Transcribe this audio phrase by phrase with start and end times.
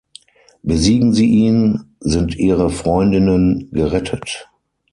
[0.63, 4.49] Besiegen sie ihn, sind ihre Freundinnen gerettet.